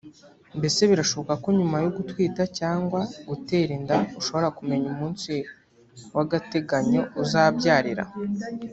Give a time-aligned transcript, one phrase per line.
[0.57, 5.31] Mbese birashoboka ko nyuma yo gutwita cyangwa gutera inda ushobora kumenya umunsi
[6.15, 8.03] w’agateganyo uzabyarira